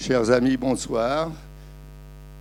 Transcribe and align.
Chers 0.00 0.30
amis, 0.30 0.56
bonsoir. 0.56 1.30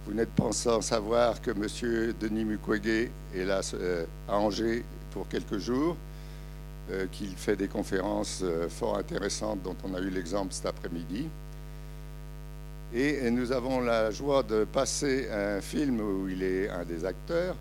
Vous 0.05 0.13
n'êtes 0.13 0.29
pas 0.29 0.53
sans 0.53 0.79
savoir 0.79 1.41
que 1.41 1.51
M. 1.51 2.13
Denis 2.17 2.45
Mukwege 2.45 3.09
est 3.35 3.43
là 3.43 3.59
euh, 3.73 4.05
à 4.29 4.37
Angers 4.37 4.85
pour 5.11 5.27
quelques 5.27 5.57
jours, 5.57 5.97
euh, 6.89 7.05
qu'il 7.11 7.35
fait 7.35 7.57
des 7.57 7.67
conférences 7.67 8.39
euh, 8.43 8.69
fort 8.69 8.97
intéressantes 8.97 9.61
dont 9.61 9.75
on 9.83 9.93
a 9.93 9.99
eu 9.99 10.09
l'exemple 10.09 10.53
cet 10.53 10.67
après-midi. 10.67 11.27
Et 12.93 13.29
nous 13.29 13.51
avons 13.51 13.81
la 13.81 14.09
joie 14.09 14.41
de 14.41 14.63
passer 14.63 15.29
un 15.29 15.59
film 15.59 15.99
où 15.99 16.29
il 16.29 16.41
est 16.41 16.69
un 16.69 16.85
des 16.85 17.03
acteurs, 17.03 17.57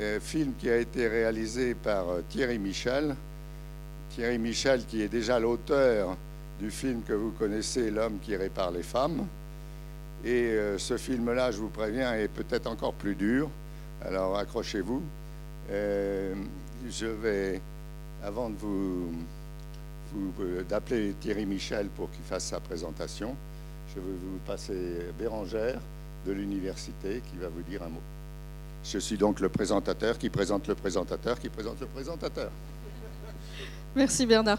un 0.00 0.20
film 0.20 0.52
qui 0.56 0.70
a 0.70 0.76
été 0.76 1.08
réalisé 1.08 1.74
par 1.74 2.04
Thierry 2.28 2.60
Michel. 2.60 3.16
Thierry 4.10 4.38
Michel 4.38 4.84
qui 4.86 5.02
est 5.02 5.08
déjà 5.08 5.40
l'auteur 5.40 6.16
du 6.58 6.70
film 6.70 7.02
que 7.02 7.12
vous 7.12 7.30
connaissez, 7.30 7.90
L'homme 7.90 8.18
qui 8.20 8.36
répare 8.36 8.70
les 8.70 8.82
femmes. 8.82 9.26
Et 10.24 10.30
euh, 10.30 10.78
ce 10.78 10.96
film-là, 10.96 11.52
je 11.52 11.58
vous 11.58 11.68
préviens, 11.68 12.14
est 12.14 12.28
peut-être 12.28 12.66
encore 12.66 12.92
plus 12.92 13.14
dur. 13.14 13.48
Alors 14.04 14.36
accrochez-vous. 14.36 15.02
Euh, 15.70 16.34
je 16.88 17.06
vais, 17.06 17.60
avant 18.24 18.50
de 18.50 18.56
vous, 18.56 19.12
euh, 20.40 20.62
d'appeler 20.64 21.14
Thierry 21.20 21.46
Michel 21.46 21.86
pour 21.88 22.10
qu'il 22.10 22.24
fasse 22.24 22.46
sa 22.46 22.60
présentation, 22.60 23.36
je 23.94 24.00
vais 24.00 24.06
vous 24.06 24.38
passer 24.46 24.74
Bérangère 25.18 25.80
de 26.26 26.32
l'université 26.32 27.22
qui 27.30 27.38
va 27.38 27.48
vous 27.48 27.62
dire 27.62 27.82
un 27.82 27.88
mot. 27.88 28.02
Je 28.84 28.98
suis 28.98 29.18
donc 29.18 29.40
le 29.40 29.48
présentateur 29.48 30.18
qui 30.18 30.30
présente 30.30 30.66
le 30.66 30.74
présentateur 30.74 31.38
qui 31.38 31.48
présente 31.48 31.80
le 31.80 31.86
présentateur. 31.86 32.50
Merci 33.94 34.26
Bernard. 34.26 34.58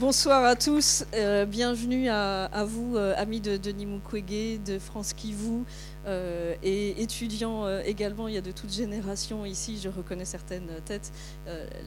Bonsoir 0.00 0.46
à 0.46 0.56
tous, 0.56 1.04
euh, 1.12 1.44
bienvenue 1.44 2.08
à, 2.08 2.64
vous, 2.64 2.96
euh, 2.96 3.12
amis 3.18 3.42
de 3.42 3.58
Denis 3.58 3.84
Mukwege, 3.84 4.58
de 4.64 4.78
France 4.78 5.12
Kivu, 5.12 5.64
euh, 6.06 6.54
et 6.62 7.02
étudiants 7.02 7.68
également. 7.80 8.26
Il 8.26 8.32
y 8.32 8.38
a 8.38 8.40
de 8.40 8.50
toutes 8.50 8.72
générations 8.72 9.44
ici, 9.44 9.78
je 9.78 9.90
reconnais 9.90 10.24
certaines 10.24 10.70
têtes. 10.86 11.12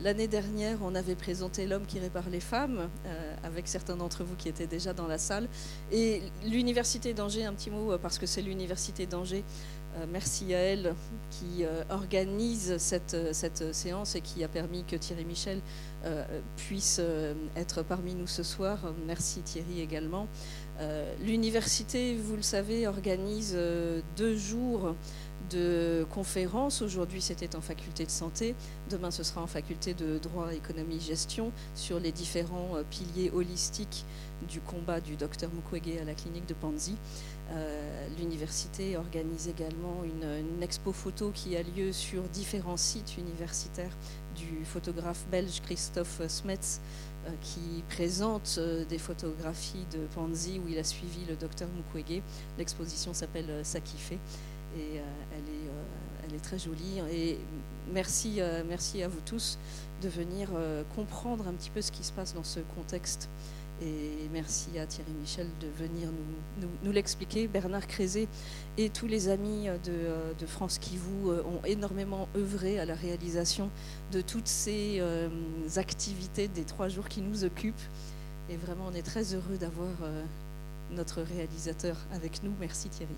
L'année 0.03 0.27
dernière, 0.27 0.77
on 0.83 0.93
avait 0.93 1.15
présenté 1.15 1.65
L'homme 1.65 1.87
qui 1.87 1.97
répare 1.97 2.29
les 2.29 2.39
femmes, 2.39 2.87
avec 3.43 3.67
certains 3.67 3.95
d'entre 3.95 4.23
vous 4.23 4.35
qui 4.35 4.47
étaient 4.47 4.67
déjà 4.67 4.93
dans 4.93 5.07
la 5.07 5.17
salle. 5.17 5.47
Et 5.91 6.21
l'Université 6.45 7.15
d'Angers, 7.15 7.45
un 7.45 7.53
petit 7.53 7.71
mot, 7.71 7.97
parce 7.97 8.19
que 8.19 8.27
c'est 8.27 8.43
l'Université 8.43 9.07
d'Angers 9.07 9.43
merci 10.11 10.53
à 10.53 10.59
elle 10.59 10.95
qui 11.31 11.63
euh, 11.63 11.83
organise 11.89 12.77
cette, 12.77 13.33
cette, 13.33 13.73
séance 13.73 14.15
et 14.15 14.21
qui 14.21 14.43
a 14.43 14.47
permis 14.47 14.83
que 14.83 14.95
Thierry 14.95 15.25
Michel 15.25 15.61
euh, 16.05 16.23
puisse 16.57 17.01
être 17.55 17.83
parmi 17.83 18.15
nous 18.15 18.27
ce 18.27 18.43
soir. 18.43 18.79
Merci 19.05 19.41
Thierry 19.41 19.81
également. 19.81 20.27
L'université, 21.21 22.15
vous 22.15 22.35
le 22.35 22.41
savez, 22.41 22.87
organise 22.87 23.55
deux 24.17 24.35
jours 24.35 24.95
de 25.49 26.05
conférences. 26.11 26.81
Aujourd'hui, 26.81 27.21
c'était 27.21 27.55
en 27.55 27.61
faculté 27.61 28.05
de 28.05 28.11
santé. 28.11 28.55
Demain, 28.89 29.11
ce 29.11 29.23
sera 29.23 29.41
en 29.41 29.47
faculté 29.47 29.93
de 29.93 30.17
droit, 30.17 30.53
économie, 30.53 30.99
gestion 30.99 31.51
sur 31.75 31.99
les 31.99 32.11
différents 32.11 32.77
piliers 32.89 33.31
holistiques 33.31 34.05
du 34.49 34.59
combat 34.61 34.99
du 34.99 35.15
docteur 35.15 35.49
Mukwege 35.53 36.01
à 36.01 36.05
la 36.05 36.13
clinique 36.13 36.45
de 36.47 36.53
Panzi. 36.53 36.95
Euh, 37.51 38.07
l'université 38.17 38.97
organise 38.97 39.47
également 39.47 40.03
une, 40.03 40.63
expo 40.63 40.91
photo 40.93 41.31
qui 41.33 41.57
a 41.57 41.63
lieu 41.63 41.91
sur 41.91 42.23
différents 42.23 42.77
sites 42.77 43.17
universitaires 43.17 43.91
du 44.35 44.63
photographe 44.65 45.25
belge 45.29 45.61
Christophe 45.61 46.21
Smets 46.27 46.79
euh, 47.27 47.29
qui 47.41 47.83
présente 47.89 48.55
euh, 48.57 48.85
des 48.85 48.97
photographies 48.97 49.85
de 49.91 49.99
Panzi 50.15 50.59
où 50.63 50.69
il 50.69 50.77
a 50.79 50.83
suivi 50.83 51.25
le 51.27 51.35
docteur 51.35 51.67
Mukwege. 51.75 52.21
L'exposition 52.57 53.13
s'appelle 53.13 53.63
Sakifé 53.63 54.19
elle 54.75 54.81
est, 54.81 55.69
elle 56.27 56.35
est 56.35 56.43
très 56.43 56.59
jolie. 56.59 56.99
Et 57.11 57.37
merci, 57.91 58.39
merci 58.67 59.03
à 59.03 59.07
vous 59.07 59.21
tous 59.25 59.57
de 60.01 60.09
venir 60.09 60.49
comprendre 60.95 61.47
un 61.47 61.53
petit 61.53 61.69
peu 61.69 61.81
ce 61.81 61.91
qui 61.91 62.03
se 62.03 62.11
passe 62.11 62.33
dans 62.33 62.43
ce 62.43 62.59
contexte 62.75 63.29
et 63.81 64.29
merci 64.31 64.77
à 64.79 64.85
Thierry 64.85 65.11
Michel 65.19 65.47
de 65.59 65.67
venir 65.83 66.07
nous, 66.83 66.91
l'expliquer. 66.91 67.47
Bernard 67.47 67.87
Crézé 67.87 68.27
et 68.77 68.89
tous 68.89 69.07
les 69.07 69.29
amis 69.29 69.67
de, 69.83 70.45
France 70.45 70.77
Kivu 70.77 71.27
euh, 71.27 71.41
ont 71.43 71.65
énormément 71.65 72.29
œuvré 72.35 72.79
à 72.79 72.85
la 72.85 72.95
réalisation 72.95 73.69
de 74.11 74.21
toutes 74.21 74.47
ces 74.47 74.97
euh, 74.99 75.27
activités 75.75 76.47
des 76.47 76.63
trois 76.63 76.87
jours 76.87 77.09
qui 77.09 77.21
nous 77.21 77.43
occupent. 77.43 77.75
Et 78.49 78.57
vraiment, 78.57 78.85
on 78.91 78.93
est 78.93 79.03
très 79.03 79.33
heureux 79.33 79.57
d'avoir 79.59 79.89
euh, 80.03 80.23
notre 80.91 81.21
réalisateur 81.21 81.97
avec 82.13 82.43
nous. 82.43 82.51
Merci 82.59 82.89
Thierry. 82.89 83.15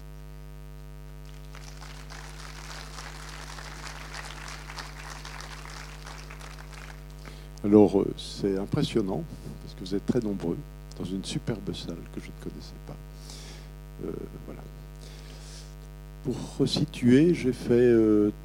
Alors, 7.65 8.05
c'est 8.15 8.59
impressionnant 8.59 9.23
que 9.75 9.83
vous 9.83 9.95
êtes 9.95 10.05
très 10.05 10.19
nombreux 10.19 10.57
dans 10.99 11.03
une 11.03 11.25
superbe 11.25 11.73
salle 11.73 11.97
que 12.13 12.21
je 12.21 12.27
ne 12.27 12.43
connaissais 12.43 12.75
pas. 12.85 12.95
Euh, 14.05 14.11
voilà. 14.45 14.61
Pour 16.23 16.35
resituer, 16.59 17.33
j'ai 17.33 17.53
fait 17.53 17.91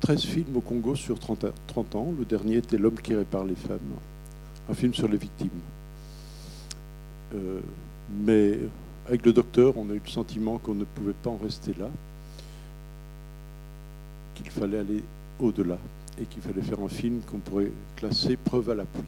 13 0.00 0.24
euh, 0.24 0.26
films 0.26 0.56
au 0.56 0.62
Congo 0.62 0.94
sur 0.94 1.18
30, 1.18 1.44
30 1.66 1.94
ans. 1.96 2.14
Le 2.18 2.24
dernier 2.24 2.56
était 2.56 2.78
L'homme 2.78 2.98
qui 2.98 3.14
répare 3.14 3.44
les 3.44 3.54
femmes, 3.54 3.78
un 4.70 4.74
film 4.74 4.94
sur 4.94 5.06
les 5.06 5.18
victimes. 5.18 5.50
Euh, 7.34 7.60
mais 8.24 8.58
avec 9.06 9.26
le 9.26 9.34
docteur, 9.34 9.74
on 9.76 9.90
a 9.90 9.92
eu 9.92 10.00
le 10.02 10.10
sentiment 10.10 10.56
qu'on 10.56 10.74
ne 10.74 10.84
pouvait 10.84 11.12
pas 11.12 11.28
en 11.28 11.38
rester 11.42 11.74
là, 11.78 11.90
qu'il 14.34 14.48
fallait 14.50 14.78
aller 14.78 15.04
au-delà 15.38 15.76
et 16.20 16.24
qu'il 16.24 16.42
fallait 16.42 16.62
faire 16.62 16.80
un 16.80 16.88
film 16.88 17.20
qu'on 17.30 17.38
pourrait 17.38 17.72
classer 17.96 18.36
preuve 18.36 18.70
à 18.70 18.74
l'appui 18.74 19.02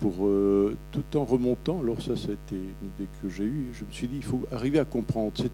pour 0.00 0.26
euh, 0.26 0.74
tout 0.92 1.18
en 1.18 1.24
remontant, 1.24 1.80
alors 1.80 2.00
ça, 2.00 2.16
c'était 2.16 2.56
une 2.56 2.88
idée 2.96 3.08
que 3.22 3.28
j'ai 3.28 3.44
eue, 3.44 3.68
je 3.74 3.84
me 3.84 3.92
suis 3.92 4.08
dit, 4.08 4.16
il 4.16 4.24
faut 4.24 4.42
arriver 4.50 4.78
à 4.78 4.84
comprendre. 4.84 5.32
C'est 5.36 5.52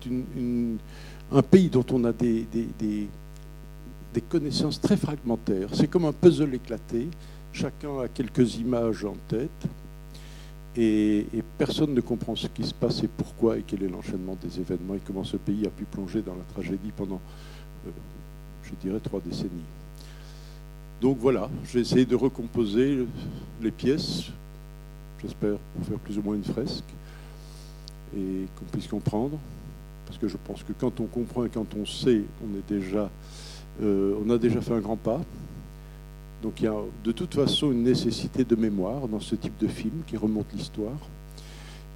un 1.33 1.43
pays 1.43 1.69
dont 1.69 1.85
on 1.93 2.05
a 2.05 2.13
des, 2.13 2.47
connaissances 4.31 4.81
très 4.81 4.97
fragmentaires. 4.97 5.69
C'est 5.73 5.89
comme 5.89 6.05
un 6.05 6.13
puzzle 6.13 6.55
éclaté. 6.55 7.09
Chacun 7.53 8.01
a 8.01 8.09
quelques 8.09 8.57
images 8.57 9.05
en 9.05 9.17
tête. 9.29 9.51
Et, 10.77 11.27
personne 11.59 11.93
ne 11.95 12.01
comprend 12.01 12.37
ce 12.37 12.47
qui 12.47 12.65
se 12.65 12.75
passe 12.75 13.03
et 13.03 13.09
pourquoi 13.09 13.59
et 13.59 13.65
quel 13.67 13.83
est 13.83 13.89
l'enchaînement 13.89 14.37
des 14.41 14.61
événements 14.61 14.95
et 14.95 15.01
comment 15.05 15.25
ce 15.25 15.39
pays 15.39 15.67
a 15.67 15.71
pu 15.71 15.85
plonger 15.85 16.23
dans 16.23 16.35
la 16.35 16.45
tragédie 16.55 16.93
pendant, 16.95 17.21
euh, 17.87 17.91
je 18.69 18.89
dirais, 18.89 19.01
trois 19.01 19.21
décennies. 19.21 19.51
Donc 21.01 21.19
voilà, 21.21 21.51
j'ai 21.71 21.81
essayé 21.81 22.07
de 22.07 22.17
recomposer 22.17 23.07
les 23.63 23.71
pièces, 23.71 24.25
j'espère 25.23 25.57
pour 25.59 25.87
faire 25.87 25.99
plus 25.99 26.19
ou 26.19 26.23
moins 26.23 26.35
une 26.35 26.45
fresque, 26.45 26.85
et 28.17 28.47
qu'on 28.57 28.65
puisse 28.73 28.89
comprendre. 28.89 29.39
Parce 30.07 30.19
que 30.19 30.29
je 30.29 30.37
pense 30.37 30.63
que 30.63 30.73
quand 30.73 31.01
on 31.01 31.07
comprend 31.07 31.45
et 31.45 31.49
quand 31.49 31.67
on 31.75 31.85
sait, 31.85 32.23
euh, 33.83 34.15
on 34.25 34.31
a 34.31 34.39
déjà 34.39 34.61
fait 34.61 34.73
un 34.73 34.81
grand 34.81 34.97
pas. 34.97 35.21
Donc 36.43 36.61
il 36.61 36.65
y 36.65 36.69
a 36.69 36.77
de 37.05 37.13
toute 37.13 37.35
façon 37.35 37.73
une 37.73 37.83
nécessité 37.83 38.45
de 38.45 38.55
mémoire 38.55 39.09
dans 39.09 39.21
ce 39.21 39.35
type 39.35 39.59
de 39.59 39.67
film 39.67 40.03
qui 40.07 40.17
remonte 40.17 40.47
l'histoire, 40.55 40.99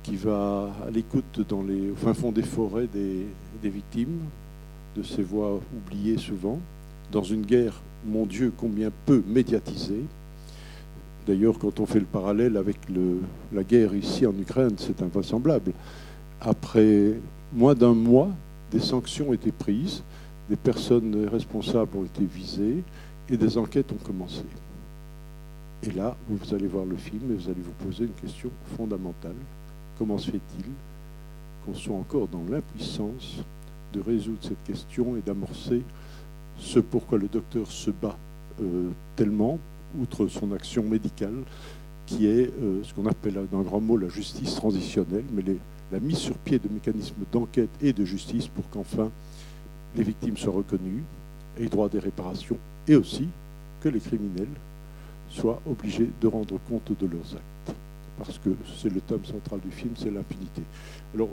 qui 0.02 0.16
va 0.16 0.70
à 0.86 0.90
l'écoute 0.90 1.40
dans 1.48 1.62
les, 1.62 1.90
au 1.90 1.94
fin 1.94 2.12
fond 2.14 2.32
des 2.32 2.42
forêts 2.42 2.88
des 2.92 3.68
victimes, 3.70 4.18
de 4.96 5.02
ces 5.02 5.22
voix 5.22 5.60
oubliées 5.76 6.18
souvent, 6.18 6.58
dans 7.12 7.22
une 7.22 7.42
guerre 7.42 7.80
mon 8.04 8.26
Dieu, 8.26 8.52
combien 8.56 8.90
peu 9.06 9.22
médiatisé. 9.26 10.02
D'ailleurs, 11.26 11.58
quand 11.58 11.80
on 11.80 11.86
fait 11.86 12.00
le 12.00 12.06
parallèle 12.06 12.56
avec 12.56 12.78
la 13.52 13.62
guerre 13.62 13.94
ici 13.94 14.26
en 14.26 14.36
Ukraine, 14.38 14.74
c'est 14.78 15.02
invraisemblable. 15.02 15.72
Après 16.40 17.14
moins 17.52 17.74
d'un 17.74 17.94
mois, 17.94 18.30
des 18.70 18.80
sanctions 18.80 19.30
ont 19.30 19.32
été 19.34 19.52
prises, 19.52 20.02
des 20.48 20.56
personnes 20.56 21.28
responsables 21.30 21.96
ont 21.96 22.04
été 22.04 22.24
visées 22.24 22.82
et 23.28 23.36
des 23.36 23.58
enquêtes 23.58 23.92
ont 23.92 24.04
commencé. 24.04 24.42
Et 25.82 25.90
là, 25.90 26.16
vous 26.28 26.54
allez 26.54 26.66
voir 26.66 26.84
le 26.84 26.96
film 26.96 27.30
et 27.30 27.34
vous 27.34 27.50
allez 27.50 27.62
vous 27.62 27.86
poser 27.86 28.04
une 28.04 28.20
question 28.20 28.50
fondamentale. 28.76 29.36
Comment 29.98 30.18
se 30.18 30.30
fait-il 30.30 30.64
qu'on 31.64 31.74
soit 31.74 31.96
encore 31.96 32.28
dans 32.28 32.44
l'impuissance 32.50 33.38
de 33.92 34.00
résoudre 34.00 34.38
cette 34.42 34.62
question 34.64 35.16
et 35.16 35.20
d'amorcer 35.20 35.82
ce 36.58 36.78
pourquoi 36.78 37.18
le 37.18 37.28
docteur 37.28 37.66
se 37.66 37.90
bat 37.90 38.16
euh, 38.60 38.90
tellement, 39.16 39.58
outre 40.00 40.28
son 40.28 40.52
action 40.52 40.82
médicale, 40.82 41.42
qui 42.06 42.26
est 42.26 42.52
euh, 42.60 42.82
ce 42.82 42.92
qu'on 42.94 43.06
appelle 43.06 43.46
d'un 43.50 43.62
grand 43.62 43.80
mot 43.80 43.96
la 43.96 44.08
justice 44.08 44.54
transitionnelle, 44.54 45.24
mais 45.32 45.42
la 45.92 46.00
mise 46.00 46.18
sur 46.18 46.34
pied 46.34 46.58
de 46.58 46.68
mécanismes 46.68 47.24
d'enquête 47.32 47.70
et 47.80 47.92
de 47.92 48.04
justice 48.04 48.48
pour 48.48 48.68
qu'enfin 48.70 49.10
les 49.96 50.02
victimes 50.02 50.36
soient 50.36 50.52
reconnues, 50.52 51.02
aient 51.58 51.66
droit 51.66 51.86
à 51.86 51.88
des 51.88 51.98
réparations, 51.98 52.58
et 52.86 52.96
aussi 52.96 53.28
que 53.80 53.88
les 53.88 54.00
criminels 54.00 54.46
soient 55.28 55.60
obligés 55.68 56.10
de 56.20 56.26
rendre 56.26 56.58
compte 56.68 56.92
de 56.98 57.06
leurs 57.06 57.34
actes. 57.34 57.76
parce 58.18 58.38
que 58.38 58.50
c'est 58.80 58.92
le 58.92 59.00
thème 59.00 59.24
central 59.24 59.60
du 59.60 59.70
film, 59.70 59.92
c'est 59.96 60.10
l'impunité. 60.10 60.62
Alors, 61.14 61.30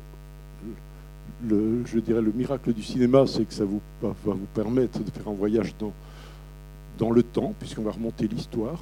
le, 1.48 1.86
je 1.86 2.00
dirais 2.00 2.22
le 2.22 2.32
miracle 2.32 2.74
du 2.74 2.84
cinéma, 2.84 3.26
c'est 3.28 3.46
que 3.46 3.54
ça 3.54 3.64
va 3.64 3.72
vous 4.02 4.48
permettre 4.54 5.00
de 5.00 5.12
faire 5.12 5.28
un 5.28 5.34
voyage 5.34 5.74
dans, 6.98 7.12
le 7.12 7.24
temps, 7.24 7.54
puisqu'on 7.60 7.84
va 7.84 7.92
remonter 7.92 8.28
l'histoire, 8.28 8.80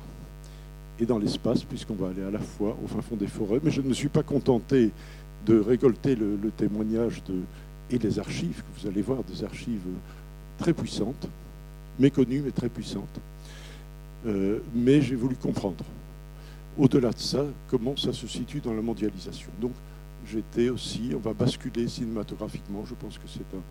et 1.00 1.06
dans 1.06 1.18
l'espace, 1.18 1.64
puisqu'on 1.64 1.96
va 1.96 2.10
aller 2.10 2.24
à 2.24 2.32
la 2.32 2.40
fois 2.40 2.78
au 2.84 2.88
fin 2.88 3.02
fond 3.02 3.16
des 3.16 3.28
forêts. 3.28 3.60
Mais 3.64 3.72
je 3.72 3.82
ne 3.82 3.88
me 3.88 3.94
suis 3.94 4.08
pas 4.08 4.24
contenté 4.24 4.92
de 5.46 5.60
récolter 5.60 6.16
le, 6.16 6.38
témoignage 6.56 7.22
et 7.92 7.98
les 7.98 8.20
archives, 8.20 8.64
que 8.64 8.82
vous 8.82 8.88
allez 8.88 9.02
voir, 9.02 9.24
des 9.24 9.44
archives 9.44 9.82
très 10.58 10.74
puissantes, 10.74 11.28
méconnues 12.00 12.42
mais 12.44 12.52
très 12.52 12.70
puissantes. 12.70 13.20
Euh, 14.26 14.60
mais 14.74 15.02
j'ai 15.02 15.16
voulu 15.16 15.36
comprendre, 15.36 15.84
au-delà 16.78 17.12
de 17.12 17.20
ça, 17.20 17.46
comment 17.70 17.96
ça 17.96 18.12
se 18.12 18.28
situe 18.28 18.60
dans 18.60 18.74
la 18.74 18.82
mondialisation. 18.82 19.50
Donc, 19.62 19.74
j'étais 20.28 20.70
aussi, 20.70 21.12
on 21.16 21.20
va 21.20 21.34
basculer 21.34 21.88
cinématographiquement, 21.88 22.86
je 22.86 22.94
pense 22.96 23.18
que 23.18 23.28
c'est 23.28 23.56
un, 23.56 23.62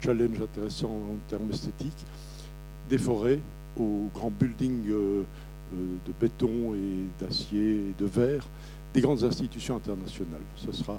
challenge 0.00 0.40
intéressant 0.40 0.88
en 0.88 1.16
termes 1.28 1.50
esthétiques, 1.50 2.06
des 2.88 2.98
forêts 2.98 3.40
aux 3.78 4.08
grands 4.14 4.30
buildings 4.30 4.88
euh, 4.88 5.22
euh, 5.74 5.96
de 6.06 6.12
béton 6.18 6.74
et 6.74 7.22
d'acier 7.22 7.90
et 7.90 7.94
de 7.98 8.06
verre, 8.06 8.46
des 8.94 9.00
grandes 9.00 9.22
institutions 9.22 9.76
internationales. 9.76 10.40
Ce 10.56 10.72
sera 10.72 10.98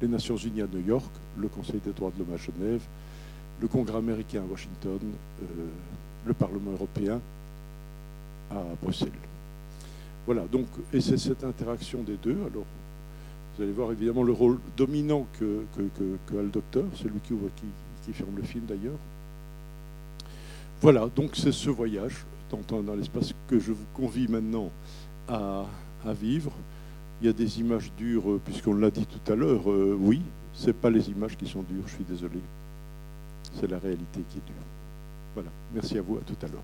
les 0.00 0.08
Nations 0.08 0.36
Unies 0.36 0.62
à 0.62 0.66
New 0.66 0.86
York, 0.86 1.10
le 1.38 1.48
Conseil 1.48 1.80
des 1.84 1.92
droits 1.92 2.10
de 2.10 2.18
l'homme 2.18 2.34
à 2.34 2.38
Genève, 2.38 2.82
le 3.60 3.68
Congrès 3.68 3.98
américain 3.98 4.42
à 4.42 4.50
Washington, 4.50 4.98
euh, 5.42 5.46
le 6.26 6.34
Parlement 6.34 6.72
européen 6.72 7.20
à 8.50 8.62
Bruxelles. 8.82 9.10
Voilà, 10.26 10.42
donc, 10.46 10.66
et 10.92 11.00
c'est 11.00 11.18
cette 11.18 11.44
interaction 11.44 12.02
des 12.02 12.16
deux. 12.16 12.36
Alors, 12.50 12.64
vous 13.56 13.62
allez 13.62 13.72
voir 13.72 13.92
évidemment 13.92 14.22
le 14.22 14.32
rôle 14.32 14.58
dominant 14.76 15.26
que, 15.38 15.62
a 15.78 16.42
le 16.42 16.48
docteur, 16.48 16.84
celui 16.94 17.20
qui, 17.20 17.34
qui, 17.34 17.66
qui 18.04 18.12
ferme 18.12 18.36
le 18.36 18.42
film 18.42 18.64
d'ailleurs. 18.66 18.98
Voilà, 20.80 21.08
donc 21.14 21.32
c'est 21.34 21.52
ce 21.52 21.68
voyage 21.68 22.24
dans, 22.68 22.94
l'espace 22.94 23.34
que 23.48 23.58
je 23.58 23.72
vous 23.72 23.84
convie 23.94 24.28
maintenant 24.28 24.70
à, 25.28 25.66
à, 26.06 26.12
vivre. 26.12 26.52
Il 27.20 27.26
y 27.26 27.30
a 27.30 27.32
des 27.32 27.60
images 27.60 27.92
dures, 27.98 28.30
euh, 28.30 28.40
puisqu'on 28.44 28.74
l'a 28.74 28.90
dit 28.90 29.06
tout 29.06 29.32
à 29.32 29.36
l'heure, 29.36 29.70
euh, 29.70 29.96
oui, 29.98 30.22
ce 30.54 30.68
n'est 30.68 30.72
pas 30.72 30.90
les 30.90 31.10
images 31.10 31.36
qui 31.36 31.46
sont 31.46 31.62
dures, 31.62 31.86
je 31.86 31.94
suis 31.94 32.04
désolé. 32.04 32.40
C'est 33.58 33.70
la 33.70 33.78
réalité 33.78 34.20
qui 34.30 34.38
est 34.38 34.46
dure. 34.46 34.64
Voilà, 35.34 35.50
merci 35.74 35.98
à 35.98 36.02
vous, 36.02 36.16
à 36.16 36.20
tout 36.20 36.36
à 36.42 36.48
l'heure. 36.48 36.62